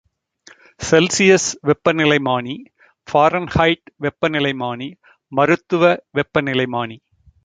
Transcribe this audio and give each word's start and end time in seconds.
Celsius 0.79 1.49
வெப்பநிலைமானி, 1.67 2.55
Fahrenheit 3.07 3.85
வெப்பநிலைமானி, 4.01 4.89
மருத்துவ 5.31 5.83
வெப்பநிலைமானி. 6.13 6.97